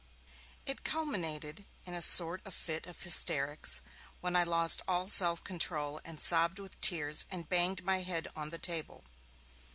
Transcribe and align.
It 0.65 0.83
culminated 0.83 1.63
in 1.85 1.93
a 1.93 2.01
sort 2.01 2.43
of 2.43 2.55
fit 2.55 2.87
of 2.87 3.03
hysterics, 3.03 3.81
when 4.19 4.35
I 4.35 4.41
lost 4.43 4.81
all 4.87 5.07
self 5.07 5.43
control, 5.43 6.01
and 6.03 6.19
sobbed 6.19 6.57
with 6.57 6.81
tears, 6.81 7.27
and 7.29 7.47
banged 7.47 7.83
my 7.83 8.01
head 8.01 8.27
on 8.35 8.49
the 8.49 8.57
table. 8.57 9.03